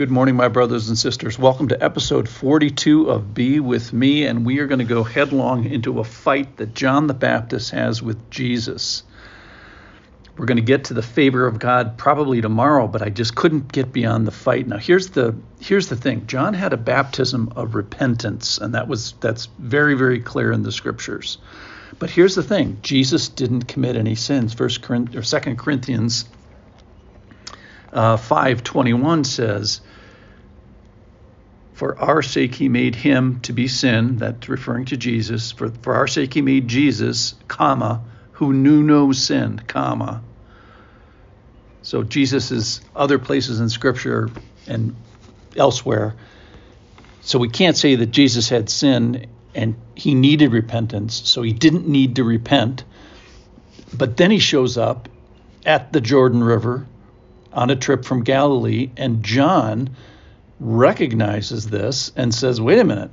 Good 0.00 0.10
morning, 0.10 0.34
my 0.34 0.48
brothers 0.48 0.88
and 0.88 0.96
sisters. 0.96 1.38
Welcome 1.38 1.68
to 1.68 1.84
episode 1.84 2.26
42 2.26 3.10
of 3.10 3.34
Be 3.34 3.60
With 3.60 3.92
Me, 3.92 4.24
and 4.24 4.46
we 4.46 4.58
are 4.60 4.66
going 4.66 4.78
to 4.78 4.86
go 4.86 5.04
headlong 5.04 5.66
into 5.66 6.00
a 6.00 6.04
fight 6.04 6.56
that 6.56 6.72
John 6.72 7.06
the 7.06 7.12
Baptist 7.12 7.72
has 7.72 8.02
with 8.02 8.30
Jesus. 8.30 9.02
We're 10.38 10.46
going 10.46 10.56
to 10.56 10.62
get 10.62 10.84
to 10.84 10.94
the 10.94 11.02
favor 11.02 11.46
of 11.46 11.58
God 11.58 11.98
probably 11.98 12.40
tomorrow, 12.40 12.86
but 12.86 13.02
I 13.02 13.10
just 13.10 13.34
couldn't 13.34 13.70
get 13.70 13.92
beyond 13.92 14.26
the 14.26 14.30
fight. 14.30 14.66
Now, 14.66 14.78
here's 14.78 15.10
the 15.10 15.36
here's 15.60 15.90
the 15.90 15.96
thing. 15.96 16.26
John 16.26 16.54
had 16.54 16.72
a 16.72 16.78
baptism 16.78 17.52
of 17.54 17.74
repentance, 17.74 18.56
and 18.56 18.72
that 18.72 18.88
was 18.88 19.12
that's 19.20 19.50
very 19.58 19.92
very 19.92 20.20
clear 20.20 20.50
in 20.50 20.62
the 20.62 20.72
scriptures. 20.72 21.36
But 21.98 22.08
here's 22.08 22.36
the 22.36 22.42
thing: 22.42 22.78
Jesus 22.80 23.28
didn't 23.28 23.68
commit 23.68 23.96
any 23.96 24.14
sins. 24.14 24.54
First 24.54 24.80
Corinthians 24.80 25.14
or 25.14 25.22
Second 25.22 25.58
Corinthians 25.58 26.24
uh, 27.92 28.16
5:21 28.16 29.24
says, 29.24 29.80
"For 31.74 31.98
our 31.98 32.22
sake 32.22 32.54
he 32.54 32.68
made 32.68 32.94
him 32.94 33.40
to 33.40 33.52
be 33.52 33.68
sin." 33.68 34.16
That's 34.18 34.48
referring 34.48 34.86
to 34.86 34.96
Jesus. 34.96 35.52
For 35.52 35.70
for 35.82 35.94
our 35.94 36.06
sake 36.06 36.34
he 36.34 36.42
made 36.42 36.68
Jesus, 36.68 37.34
comma, 37.48 38.02
who 38.32 38.52
knew 38.52 38.82
no 38.82 39.12
sin, 39.12 39.60
comma. 39.66 40.22
So 41.82 42.02
Jesus 42.02 42.50
is 42.50 42.80
other 42.94 43.18
places 43.18 43.60
in 43.60 43.68
Scripture 43.68 44.30
and 44.66 44.94
elsewhere. 45.56 46.14
So 47.22 47.38
we 47.38 47.48
can't 47.48 47.76
say 47.76 47.96
that 47.96 48.10
Jesus 48.10 48.48
had 48.48 48.70
sin 48.70 49.26
and 49.54 49.74
he 49.94 50.14
needed 50.14 50.52
repentance, 50.52 51.28
so 51.28 51.42
he 51.42 51.52
didn't 51.52 51.88
need 51.88 52.16
to 52.16 52.24
repent. 52.24 52.84
But 53.92 54.16
then 54.16 54.30
he 54.30 54.38
shows 54.38 54.78
up 54.78 55.08
at 55.66 55.92
the 55.92 56.00
Jordan 56.00 56.44
River 56.44 56.86
on 57.52 57.70
a 57.70 57.76
trip 57.76 58.04
from 58.04 58.22
Galilee, 58.22 58.90
and 58.96 59.22
John 59.22 59.90
recognizes 60.58 61.68
this 61.68 62.12
and 62.16 62.34
says, 62.34 62.60
Wait 62.60 62.78
a 62.78 62.84
minute. 62.84 63.10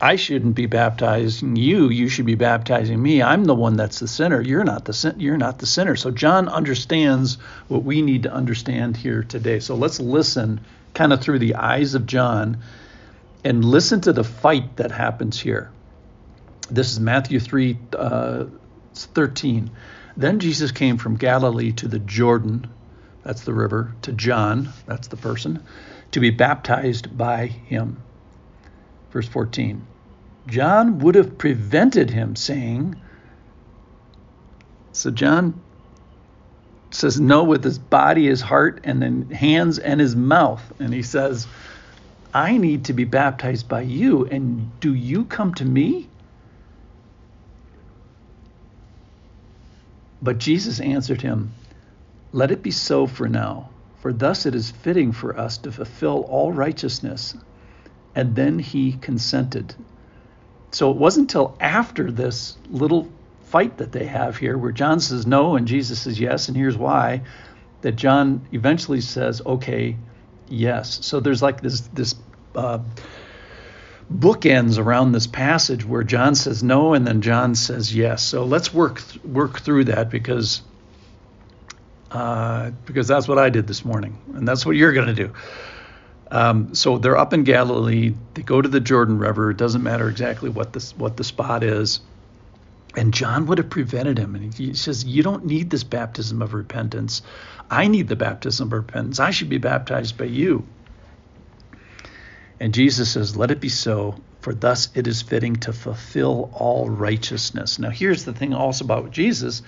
I 0.00 0.14
shouldn't 0.14 0.54
be 0.54 0.66
baptizing 0.66 1.56
you. 1.56 1.88
You 1.88 2.08
should 2.08 2.26
be 2.26 2.36
baptizing 2.36 3.02
me. 3.02 3.20
I'm 3.20 3.44
the 3.44 3.54
one 3.54 3.76
that's 3.76 3.98
the 3.98 4.06
sinner. 4.06 4.40
You're 4.40 4.62
not 4.62 4.84
the 4.84 4.92
sin- 4.92 5.18
you're 5.18 5.36
not 5.36 5.58
the 5.58 5.66
sinner. 5.66 5.96
So 5.96 6.12
John 6.12 6.48
understands 6.48 7.36
what 7.66 7.82
we 7.82 8.00
need 8.00 8.22
to 8.22 8.32
understand 8.32 8.96
here 8.96 9.24
today. 9.24 9.58
So 9.58 9.74
let's 9.74 9.98
listen 9.98 10.60
kind 10.94 11.12
of 11.12 11.20
through 11.20 11.40
the 11.40 11.56
eyes 11.56 11.96
of 11.96 12.06
John 12.06 12.58
and 13.44 13.64
listen 13.64 14.00
to 14.02 14.12
the 14.12 14.22
fight 14.22 14.76
that 14.76 14.92
happens 14.92 15.40
here. 15.40 15.70
This 16.70 16.92
is 16.92 17.00
Matthew 17.00 17.40
3 17.40 17.78
uh, 17.98 18.44
13. 18.94 19.70
Then 20.16 20.38
Jesus 20.38 20.70
came 20.70 20.96
from 20.98 21.16
Galilee 21.16 21.72
to 21.72 21.88
the 21.88 21.98
Jordan 21.98 22.68
that's 23.28 23.42
the 23.42 23.52
river, 23.52 23.94
to 24.00 24.12
John, 24.12 24.70
that's 24.86 25.08
the 25.08 25.16
person, 25.18 25.62
to 26.12 26.18
be 26.18 26.30
baptized 26.30 27.14
by 27.18 27.44
him. 27.44 28.02
Verse 29.10 29.28
14 29.28 29.86
John 30.46 30.98
would 31.00 31.14
have 31.14 31.36
prevented 31.36 32.08
him, 32.08 32.36
saying, 32.36 32.96
So 34.92 35.10
John 35.10 35.60
says 36.90 37.20
no 37.20 37.44
with 37.44 37.62
his 37.62 37.78
body, 37.78 38.28
his 38.28 38.40
heart, 38.40 38.80
and 38.84 39.02
then 39.02 39.28
hands 39.28 39.78
and 39.78 40.00
his 40.00 40.16
mouth. 40.16 40.62
And 40.78 40.94
he 40.94 41.02
says, 41.02 41.46
I 42.32 42.56
need 42.56 42.86
to 42.86 42.94
be 42.94 43.04
baptized 43.04 43.68
by 43.68 43.82
you, 43.82 44.24
and 44.24 44.70
do 44.80 44.94
you 44.94 45.26
come 45.26 45.52
to 45.56 45.66
me? 45.66 46.08
But 50.22 50.38
Jesus 50.38 50.80
answered 50.80 51.20
him, 51.20 51.52
let 52.32 52.50
it 52.50 52.62
be 52.62 52.70
so 52.70 53.06
for 53.06 53.28
now, 53.28 53.70
for 54.00 54.12
thus 54.12 54.46
it 54.46 54.54
is 54.54 54.70
fitting 54.70 55.12
for 55.12 55.38
us 55.38 55.58
to 55.58 55.72
fulfill 55.72 56.22
all 56.28 56.52
righteousness. 56.52 57.36
And 58.14 58.34
then 58.34 58.58
he 58.58 58.92
consented. 58.92 59.74
So 60.72 60.90
it 60.90 60.96
wasn't 60.96 61.30
until 61.30 61.56
after 61.60 62.10
this 62.10 62.56
little 62.68 63.08
fight 63.44 63.78
that 63.78 63.92
they 63.92 64.06
have 64.06 64.36
here, 64.36 64.58
where 64.58 64.72
John 64.72 65.00
says 65.00 65.26
no 65.26 65.56
and 65.56 65.66
Jesus 65.66 66.00
says 66.00 66.20
yes, 66.20 66.48
and 66.48 66.56
here's 66.56 66.76
why, 66.76 67.22
that 67.80 67.96
John 67.96 68.46
eventually 68.52 69.00
says, 69.00 69.40
okay, 69.44 69.96
yes. 70.48 71.04
So 71.06 71.20
there's 71.20 71.42
like 71.42 71.60
this 71.60 71.80
this 71.92 72.14
uh, 72.54 72.80
bookends 74.12 74.78
around 74.78 75.12
this 75.12 75.26
passage 75.26 75.84
where 75.84 76.02
John 76.02 76.34
says 76.34 76.62
no 76.62 76.94
and 76.94 77.06
then 77.06 77.20
John 77.20 77.54
says 77.54 77.94
yes. 77.94 78.22
So 78.22 78.44
let's 78.44 78.72
work 78.72 79.02
work 79.24 79.60
through 79.60 79.84
that 79.84 80.10
because 80.10 80.62
uh, 82.10 82.70
because 82.86 83.06
that's 83.06 83.28
what 83.28 83.38
I 83.38 83.50
did 83.50 83.66
this 83.66 83.84
morning, 83.84 84.18
and 84.34 84.46
that's 84.46 84.64
what 84.64 84.76
you're 84.76 84.92
going 84.92 85.08
to 85.08 85.14
do. 85.14 85.32
Um, 86.30 86.74
so 86.74 86.98
they're 86.98 87.16
up 87.16 87.32
in 87.32 87.44
Galilee. 87.44 88.14
They 88.34 88.42
go 88.42 88.60
to 88.60 88.68
the 88.68 88.80
Jordan 88.80 89.18
River. 89.18 89.50
It 89.50 89.56
doesn't 89.56 89.82
matter 89.82 90.08
exactly 90.08 90.50
what 90.50 90.72
the 90.72 90.92
what 90.96 91.16
the 91.16 91.24
spot 91.24 91.64
is. 91.64 92.00
And 92.96 93.14
John 93.14 93.46
would 93.46 93.58
have 93.58 93.70
prevented 93.70 94.18
him. 94.18 94.34
And 94.34 94.52
he 94.52 94.74
says, 94.74 95.04
"You 95.04 95.22
don't 95.22 95.44
need 95.44 95.70
this 95.70 95.84
baptism 95.84 96.42
of 96.42 96.54
repentance. 96.54 97.22
I 97.70 97.86
need 97.86 98.08
the 98.08 98.16
baptism 98.16 98.68
of 98.68 98.72
repentance. 98.72 99.20
I 99.20 99.30
should 99.30 99.48
be 99.48 99.58
baptized 99.58 100.18
by 100.18 100.26
you." 100.26 100.66
And 102.60 102.74
Jesus 102.74 103.10
says, 103.10 103.36
"Let 103.36 103.50
it 103.50 103.60
be 103.60 103.68
so." 103.68 104.16
For 104.40 104.54
thus 104.54 104.88
it 104.94 105.06
is 105.06 105.20
fitting 105.20 105.56
to 105.56 105.72
fulfill 105.72 106.50
all 106.54 106.88
righteousness. 106.88 107.78
Now, 107.78 107.90
here's 107.90 108.24
the 108.24 108.32
thing 108.32 108.54
also 108.54 108.84
about 108.84 109.10
Jesus 109.10 109.62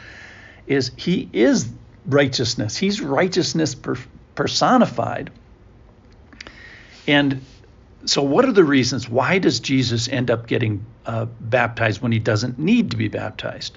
is 0.67 0.93
he 0.97 1.29
is 1.33 1.69
righteousness. 2.06 2.77
He's 2.77 3.00
righteousness 3.00 3.75
per- 3.75 3.97
personified. 4.34 5.31
And 7.06 7.41
so, 8.05 8.22
what 8.22 8.44
are 8.44 8.53
the 8.53 8.65
reasons? 8.65 9.09
Why 9.09 9.38
does 9.38 9.61
Jesus 9.61 10.09
end 10.09 10.31
up 10.31 10.47
getting 10.47 10.84
uh, 11.06 11.27
baptized 11.41 12.00
when 12.00 12.12
he 12.12 12.19
doesn't 12.19 12.59
need 12.59 12.91
to 12.93 12.97
be 12.97 13.09
baptized? 13.09 13.77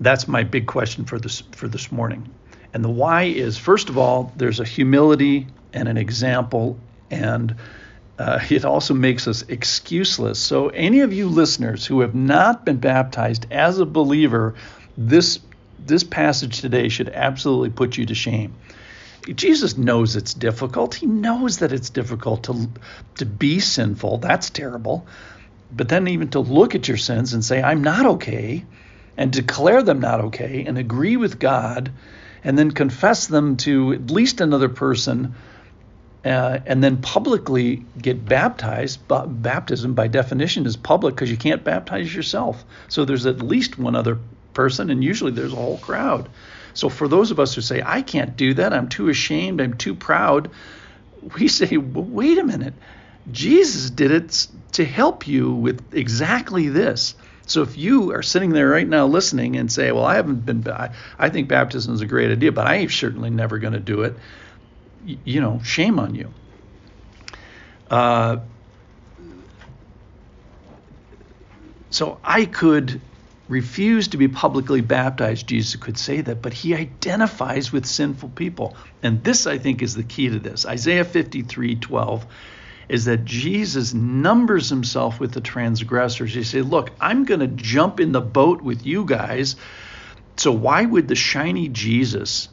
That's 0.00 0.26
my 0.26 0.42
big 0.42 0.66
question 0.66 1.04
for 1.04 1.18
this 1.18 1.42
for 1.52 1.68
this 1.68 1.92
morning. 1.92 2.30
And 2.72 2.82
the 2.82 2.90
why 2.90 3.24
is 3.24 3.58
first 3.58 3.88
of 3.88 3.98
all, 3.98 4.32
there's 4.36 4.60
a 4.60 4.64
humility 4.64 5.46
and 5.72 5.88
an 5.88 5.96
example, 5.96 6.78
and 7.10 7.54
uh, 8.18 8.40
it 8.50 8.64
also 8.64 8.94
makes 8.94 9.28
us 9.28 9.42
excuseless. 9.44 10.36
So, 10.36 10.68
any 10.68 11.00
of 11.00 11.12
you 11.12 11.28
listeners 11.28 11.86
who 11.86 12.00
have 12.00 12.14
not 12.14 12.64
been 12.64 12.78
baptized 12.78 13.46
as 13.50 13.78
a 13.78 13.86
believer, 13.86 14.54
this 14.96 15.40
this 15.86 16.04
passage 16.04 16.60
today 16.60 16.88
should 16.88 17.08
absolutely 17.08 17.70
put 17.70 17.96
you 17.96 18.06
to 18.06 18.14
shame. 18.14 18.54
Jesus 19.26 19.76
knows 19.76 20.16
it's 20.16 20.34
difficult. 20.34 20.94
He 20.94 21.06
knows 21.06 21.58
that 21.58 21.72
it's 21.72 21.90
difficult 21.90 22.44
to 22.44 22.68
to 23.16 23.26
be 23.26 23.60
sinful. 23.60 24.18
That's 24.18 24.50
terrible. 24.50 25.06
But 25.70 25.88
then 25.88 26.08
even 26.08 26.28
to 26.30 26.40
look 26.40 26.74
at 26.74 26.88
your 26.88 26.96
sins 26.96 27.32
and 27.32 27.44
say 27.44 27.62
I'm 27.62 27.82
not 27.82 28.04
okay 28.06 28.64
and 29.16 29.32
declare 29.32 29.82
them 29.82 30.00
not 30.00 30.20
okay 30.20 30.64
and 30.66 30.76
agree 30.76 31.16
with 31.16 31.38
God 31.38 31.92
and 32.44 32.58
then 32.58 32.72
confess 32.72 33.26
them 33.26 33.56
to 33.58 33.92
at 33.92 34.10
least 34.10 34.40
another 34.40 34.68
person 34.68 35.34
uh, 36.24 36.58
and 36.66 36.82
then 36.82 36.98
publicly 36.98 37.84
get 38.00 38.24
baptized. 38.24 39.00
Baptism, 39.08 39.94
by 39.94 40.08
definition, 40.08 40.66
is 40.66 40.76
public 40.76 41.14
because 41.14 41.30
you 41.30 41.36
can't 41.36 41.64
baptize 41.64 42.14
yourself. 42.14 42.64
So 42.88 43.04
there's 43.04 43.26
at 43.26 43.40
least 43.40 43.78
one 43.78 43.96
other 43.96 44.18
person, 44.54 44.90
and 44.90 45.02
usually 45.02 45.32
there's 45.32 45.52
a 45.52 45.56
whole 45.56 45.78
crowd. 45.78 46.28
So 46.74 46.88
for 46.88 47.08
those 47.08 47.30
of 47.30 47.40
us 47.40 47.54
who 47.54 47.60
say, 47.60 47.82
I 47.84 48.02
can't 48.02 48.36
do 48.36 48.54
that, 48.54 48.72
I'm 48.72 48.88
too 48.88 49.08
ashamed, 49.08 49.60
I'm 49.60 49.74
too 49.74 49.94
proud, 49.94 50.50
we 51.38 51.48
say, 51.48 51.76
well, 51.76 52.04
wait 52.04 52.38
a 52.38 52.44
minute. 52.44 52.74
Jesus 53.30 53.90
did 53.90 54.10
it 54.10 54.46
to 54.72 54.84
help 54.84 55.28
you 55.28 55.52
with 55.52 55.94
exactly 55.94 56.68
this. 56.68 57.14
So 57.46 57.62
if 57.62 57.76
you 57.76 58.12
are 58.12 58.22
sitting 58.22 58.50
there 58.50 58.68
right 58.68 58.88
now 58.88 59.06
listening 59.06 59.56
and 59.56 59.70
say, 59.70 59.92
well, 59.92 60.04
I 60.04 60.16
haven't 60.16 60.46
been, 60.46 60.66
I, 60.68 60.94
I 61.18 61.28
think 61.28 61.48
baptism 61.48 61.94
is 61.94 62.00
a 62.00 62.06
great 62.06 62.30
idea, 62.30 62.52
but 62.52 62.66
I 62.66 62.76
am 62.76 62.88
certainly 62.88 63.30
never 63.30 63.58
going 63.58 63.74
to 63.74 63.80
do 63.80 64.02
it, 64.02 64.16
you, 65.04 65.18
you 65.24 65.40
know, 65.40 65.60
shame 65.62 65.98
on 65.98 66.14
you. 66.14 66.32
Uh, 67.90 68.38
so 71.90 72.18
I 72.24 72.46
could 72.46 73.00
refuse 73.52 74.08
to 74.08 74.16
be 74.16 74.28
publicly 74.28 74.80
baptized, 74.80 75.46
Jesus 75.46 75.76
could 75.76 75.98
say 75.98 76.22
that, 76.22 76.40
but 76.40 76.54
he 76.54 76.74
identifies 76.74 77.70
with 77.70 77.84
sinful 77.84 78.30
people. 78.30 78.74
And 79.02 79.22
this, 79.22 79.46
I 79.46 79.58
think, 79.58 79.82
is 79.82 79.94
the 79.94 80.02
key 80.02 80.30
to 80.30 80.38
this. 80.38 80.64
Isaiah 80.64 81.04
53 81.04 81.76
12 81.76 82.26
is 82.88 83.04
that 83.04 83.26
Jesus 83.26 83.92
numbers 83.92 84.70
himself 84.70 85.20
with 85.20 85.32
the 85.32 85.42
transgressors. 85.42 86.32
He 86.34 86.44
said, 86.44 86.64
Look, 86.64 86.92
I'm 86.98 87.24
going 87.24 87.40
to 87.40 87.46
jump 87.46 88.00
in 88.00 88.12
the 88.12 88.22
boat 88.22 88.62
with 88.62 88.86
you 88.86 89.04
guys. 89.04 89.56
So 90.38 90.50
why 90.50 90.86
would 90.86 91.06
the 91.06 91.14
shiny 91.14 91.68
Jesus 91.68 92.48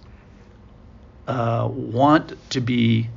uh, 1.27 1.67
want 1.71 2.35
to 2.51 2.59
be 2.59 3.09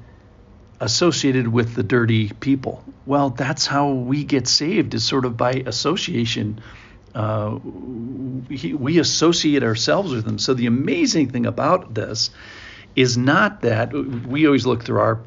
associated 0.81 1.49
with 1.49 1.75
the 1.75 1.83
dirty 1.83 2.29
people? 2.29 2.85
Well, 3.07 3.31
that's 3.31 3.67
how 3.67 3.91
we 3.91 4.23
get 4.23 4.47
saved, 4.47 4.95
is 4.95 5.03
sort 5.03 5.25
of 5.25 5.37
by 5.37 5.65
association 5.67 6.61
uh, 7.15 7.59
we, 7.63 8.75
we 8.75 8.99
associate 8.99 9.63
ourselves 9.63 10.13
with 10.13 10.25
them. 10.25 10.39
So 10.39 10.55
the 10.55 10.67
amazing 10.67 11.31
thing 11.31 11.47
about 11.47 11.95
this 11.95 12.31
is 12.97 13.17
not 13.17 13.63
that 13.63 13.93
we 13.93 14.47
always 14.47 14.67
look 14.67 14.85
through 14.85 15.01
our 15.01 15.21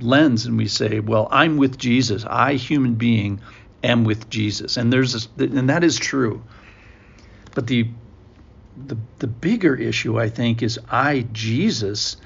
lens 0.00 0.46
and 0.46 0.56
we 0.56 0.68
say, 0.68 1.00
well, 1.00 1.28
I'm 1.30 1.56
with 1.56 1.78
Jesus. 1.78 2.24
I, 2.24 2.54
human 2.54 2.94
being, 2.94 3.40
am 3.82 4.04
with 4.04 4.28
Jesus. 4.30 4.76
And 4.76 4.92
there's 4.92 5.14
a, 5.14 5.42
and 5.42 5.70
that 5.70 5.84
is 5.84 5.96
true. 5.96 6.42
But 7.54 7.66
the 7.66 7.88
the 8.76 8.96
the 9.20 9.28
bigger 9.28 9.76
issue 9.76 10.18
I 10.18 10.28
think 10.28 10.62
is 10.62 10.80
I 10.90 11.26
Jesus 11.32 12.16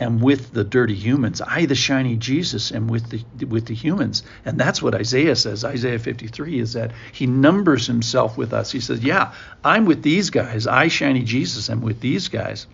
am 0.00 0.20
with 0.20 0.52
the 0.52 0.64
dirty 0.64 0.94
humans. 0.94 1.40
I 1.40 1.66
the 1.66 1.74
shiny 1.74 2.16
Jesus 2.16 2.72
am 2.72 2.88
with 2.88 3.08
the 3.10 3.44
with 3.46 3.66
the 3.66 3.74
humans. 3.74 4.22
And 4.44 4.58
that's 4.58 4.82
what 4.82 4.94
Isaiah 4.94 5.36
says. 5.36 5.64
Isaiah 5.64 5.98
53 5.98 6.58
is 6.58 6.72
that 6.74 6.92
he 7.12 7.26
numbers 7.26 7.86
himself 7.86 8.36
with 8.36 8.52
us. 8.52 8.72
He 8.72 8.80
says, 8.80 9.02
"Yeah, 9.04 9.34
I'm 9.64 9.84
with 9.84 10.02
these 10.02 10.30
guys. 10.30 10.66
I 10.66 10.88
shiny 10.88 11.22
Jesus 11.22 11.70
am 11.70 11.80
with 11.80 12.00
these 12.00 12.28
guys." 12.28 12.66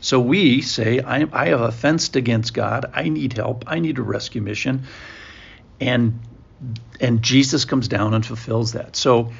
So 0.00 0.20
we 0.20 0.60
say, 0.60 1.00
I, 1.00 1.26
I 1.32 1.48
have 1.48 1.62
offensed 1.62 2.14
against 2.14 2.52
God. 2.52 2.90
I 2.92 3.08
need 3.08 3.32
help. 3.32 3.64
I 3.66 3.78
need 3.78 3.96
a 3.96 4.02
rescue 4.02 4.42
mission. 4.42 4.82
And 5.80 6.20
and 7.00 7.22
Jesus 7.22 7.64
comes 7.64 7.88
down 7.88 8.12
and 8.12 8.24
fulfills 8.24 8.72
that. 8.72 8.96
So 8.96 9.32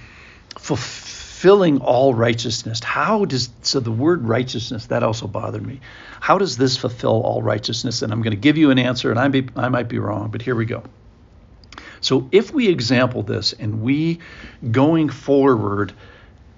fulfilling 1.34 1.80
all 1.80 2.14
righteousness. 2.14 2.82
How 2.82 3.24
does 3.24 3.50
so 3.62 3.80
the 3.80 3.90
word 3.90 4.22
righteousness 4.22 4.86
that 4.86 5.02
also 5.02 5.26
bothered 5.26 5.66
me. 5.66 5.80
How 6.20 6.38
does 6.38 6.56
this 6.56 6.76
fulfill 6.76 7.22
all 7.22 7.42
righteousness? 7.42 8.02
And 8.02 8.12
I'm 8.12 8.22
going 8.22 8.30
to 8.30 8.40
give 8.40 8.56
you 8.56 8.70
an 8.70 8.78
answer, 8.78 9.10
and 9.10 9.18
I, 9.18 9.28
be, 9.28 9.48
I 9.56 9.68
might 9.68 9.88
be 9.88 9.98
wrong, 9.98 10.30
but 10.30 10.42
here 10.42 10.54
we 10.54 10.64
go. 10.64 10.84
So 12.00 12.28
if 12.30 12.54
we 12.54 12.68
example 12.68 13.24
this 13.24 13.52
and 13.52 13.82
we 13.82 14.20
going 14.70 15.08
forward, 15.08 15.92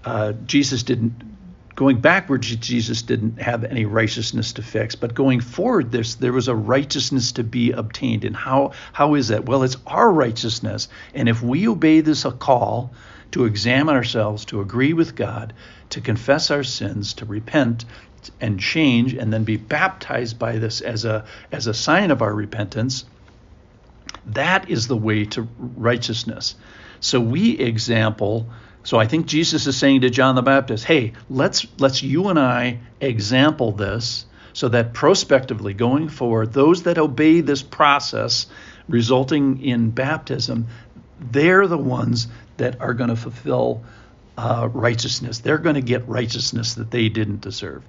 uh, 0.05 0.34
Jesus 0.44 0.82
didn't 0.82 1.14
going 1.75 2.00
backwards, 2.00 2.55
Jesus 2.56 3.02
didn't 3.02 3.40
have 3.40 3.64
any 3.64 3.87
righteousness 3.87 4.52
to 4.55 4.62
fix, 4.62 4.94
but 4.94 5.14
going 5.14 5.40
forward, 5.40 5.90
there's, 5.90 6.17
there 6.17 6.32
was 6.32 6.49
a 6.49 6.55
righteousness 6.55 7.32
to 7.32 7.44
be 7.44 7.72
obtained. 7.72 8.25
And 8.25 8.37
how, 8.37 8.72
how 8.93 9.14
is 9.14 9.29
that? 9.29 9.46
Well, 9.46 9.62
it's 9.62 9.76
our 9.87 10.11
righteousness. 10.11 10.88
And 11.14 11.29
if 11.29 11.43
we 11.43 11.69
obey 11.69 12.00
this 12.00 12.25
a 12.25 12.31
call 12.31 12.93
to 13.32 13.44
examine 13.44 13.94
ourselves, 13.94 14.44
to 14.46 14.61
agree 14.61 14.93
with 14.93 15.14
God, 15.14 15.52
to 15.90 16.00
confess 16.00 16.50
our 16.50 16.62
sins, 16.62 17.14
to 17.14 17.25
repent 17.25 17.84
and 18.40 18.58
change, 18.58 19.14
and 19.14 19.32
then 19.32 19.44
be 19.44 19.56
baptized 19.56 20.38
by 20.38 20.58
this 20.58 20.81
as 20.81 21.05
a, 21.05 21.25
as 21.52 21.67
a 21.67 21.75
sign 21.75 22.11
of 22.11 22.23
our 22.23 22.34
repentance, 22.34 23.05
that 24.26 24.69
is 24.69 24.88
the 24.88 24.96
way 24.96 25.25
to 25.25 25.49
righteousness. 25.58 26.56
So 27.00 27.20
we 27.20 27.58
example 27.58 28.49
so 28.87 29.00
I 29.00 29.08
think 29.08 29.26
Jesus 29.26 29.67
is 29.67 29.76
saying 29.76 30.02
to 30.02 30.11
John 30.11 30.37
the 30.37 30.43
Baptist, 30.43 30.84
"Hey, 30.84 31.12
let's 31.29 31.67
let's 31.81 32.05
you 32.05 32.29
and 32.29 32.38
I 32.38 32.79
example 33.00 33.72
this 33.72 34.26
so 34.52 34.69
that 34.69 34.94
prospectively 34.94 35.75
going 35.75 36.08
forward, 36.08 36.52
those 36.52 36.84
that 36.84 36.96
obey 36.96 37.40
this 37.40 37.62
process 37.62 38.46
resulting 38.88 39.61
in 39.61 39.90
baptism, 39.90 40.69
they're 41.32 41.67
the 41.67 41.76
ones 41.76 42.29
that 42.56 42.81
are 42.81 42.94
going 42.94 43.11
to 43.11 43.17
fulfill 43.17 43.82
uh, 44.38 44.69
righteousness. 44.73 45.38
They're 45.38 45.58
going 45.58 45.76
to 45.76 45.82
get 45.82 46.08
righteousness 46.08 46.75
that 46.75 46.91
they 46.91 47.08
didn't 47.08 47.41
deserve." 47.41 47.82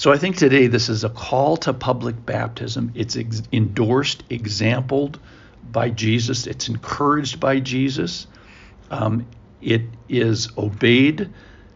So 0.00 0.10
I 0.10 0.16
think 0.16 0.36
today 0.36 0.66
this 0.66 0.88
is 0.88 1.04
a 1.04 1.10
call 1.10 1.58
to 1.58 1.74
public 1.74 2.24
baptism. 2.24 2.90
It's 2.94 3.16
ex- 3.16 3.42
endorsed, 3.52 4.24
exampled 4.30 5.18
by 5.70 5.90
Jesus. 5.90 6.46
It's 6.46 6.70
encouraged 6.70 7.38
by 7.38 7.60
Jesus. 7.60 8.26
Um, 8.90 9.26
it 9.60 9.82
is 10.08 10.48
obeyed. 10.56 11.28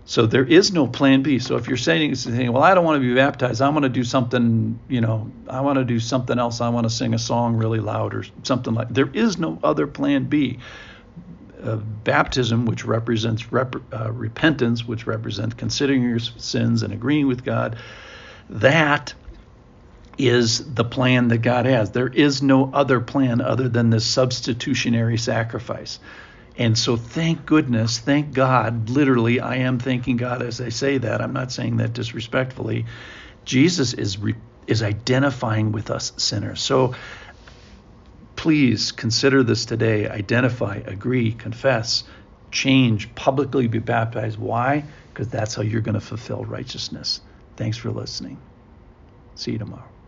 So 0.07 0.25
there 0.25 0.45
is 0.45 0.73
no 0.73 0.87
plan 0.87 1.23
B. 1.23 1.39
So 1.39 1.57
if 1.57 1.69
you're 1.69 1.77
saying, 1.77 2.15
saying, 2.15 2.51
well, 2.51 2.63
I 2.63 2.75
don't 2.75 2.85
want 2.87 2.97
to 2.97 3.07
be 3.07 3.15
baptized, 3.15 3.61
I 3.61 3.69
want 3.69 3.85
to 3.85 3.91
do 3.91 4.05
something, 4.05 4.79
you 4.89 5.03
know, 5.03 5.31
I 5.49 5.61
want 5.61 5.79
to 5.79 5.85
do 5.85 6.01
something 6.01 6.39
else. 6.39 6.63
I 6.63 6.71
want 6.71 6.85
to 6.85 6.91
sing 6.91 7.13
a 7.13 7.19
song 7.19 7.57
really 7.57 7.81
loud 7.81 8.15
or 8.15 8.25
something 8.43 8.73
like. 8.73 8.89
There 8.89 9.11
is 9.13 9.39
no 9.39 9.59
other 9.63 9.87
plan 9.87 10.25
B. 10.25 10.61
Uh, 11.65 11.77
baptism, 11.77 12.67
which 12.67 12.85
represents 12.85 13.51
rep- 13.51 13.77
uh, 13.93 14.13
repentance, 14.13 14.87
which 14.87 15.07
represents 15.07 15.55
considering 15.55 16.03
your 16.03 16.19
sins 16.19 16.83
and 16.83 16.93
agreeing 16.93 17.27
with 17.27 17.43
God, 17.43 17.77
that 18.51 19.15
is 20.19 20.75
the 20.75 20.85
plan 20.85 21.29
that 21.29 21.39
God 21.39 21.67
has. 21.67 21.91
There 21.91 22.09
is 22.09 22.43
no 22.43 22.71
other 22.73 23.01
plan 23.01 23.41
other 23.41 23.69
than 23.69 23.91
this 23.91 24.07
substitutionary 24.07 25.19
sacrifice. 25.19 25.99
And 26.57 26.79
so, 26.79 26.97
thank 26.97 27.47
goodness, 27.47 27.99
thank 27.99 28.33
God, 28.33 28.91
literally, 28.91 29.41
I 29.41 29.57
am 29.57 29.79
thanking 29.79 30.17
God 30.17 30.43
as 30.43 30.61
I 30.61 30.69
say 30.69 30.99
that. 30.99 31.21
I'm 31.21 31.33
not 31.33 31.51
saying 31.51 31.79
that 31.79 31.95
disrespectfully. 31.95 32.87
Jesus 33.45 33.95
is, 33.95 34.19
re- 34.19 34.37
is 34.67 34.83
identifying 34.83 35.73
with 35.73 35.91
us 35.91 36.13
sinners. 36.17 36.61
So, 36.61 36.95
please 38.45 38.93
consider 38.93 39.43
this 39.43 39.65
today. 39.65 40.07
Identify, 40.07 40.83
agree, 40.85 41.33
confess, 41.33 42.05
change, 42.53 43.15
publicly 43.15 43.69
be 43.69 43.79
baptized. 43.79 44.39
Why? 44.39 44.85
Because 45.09 45.31
that's 45.31 45.55
how 45.55 45.63
you're 45.63 45.81
going 45.81 45.95
to 45.95 46.01
fulfill 46.03 46.45
righteousness. 46.45 47.23
Thanks 47.57 47.79
for 47.79 47.91
listening. 47.91 48.43
See 49.35 49.53
you 49.53 49.59
tomorrow. 49.59 49.94